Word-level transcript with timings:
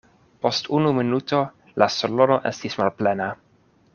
Post 0.45 0.69
unu 0.77 0.93
minuto 0.99 1.41
la 1.83 1.89
salono 1.97 2.39
estis 2.53 2.81
malplena. 2.83 3.31